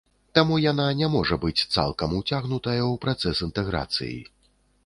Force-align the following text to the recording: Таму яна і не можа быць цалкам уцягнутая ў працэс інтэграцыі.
Таму 0.37 0.55
яна 0.71 0.85
і 0.93 0.97
не 1.01 1.09
можа 1.15 1.37
быць 1.43 1.65
цалкам 1.75 2.17
уцягнутая 2.21 2.81
ў 2.91 2.99
працэс 3.07 3.47
інтэграцыі. 3.49 4.19